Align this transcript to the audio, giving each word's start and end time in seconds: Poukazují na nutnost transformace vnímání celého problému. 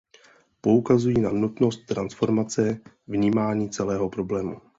Poukazují 0.61 1.21
na 1.21 1.29
nutnost 1.31 1.85
transformace 1.85 2.81
vnímání 3.07 3.69
celého 3.69 4.09
problému. 4.09 4.61